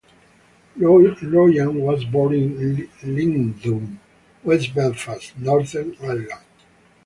[0.79, 3.99] Rogan was born in Lenadoon,
[4.43, 6.41] west Belfast, Northern Ireland.